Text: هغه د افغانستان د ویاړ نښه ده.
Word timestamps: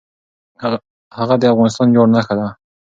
هغه 1.17 1.35
د 1.37 1.43
افغانستان 1.53 1.87
د 1.89 1.93
ویاړ 1.95 2.07
نښه 2.15 2.33
ده. 2.39 2.47